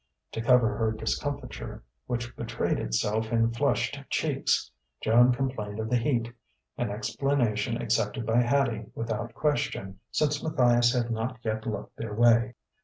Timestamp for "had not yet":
10.95-11.67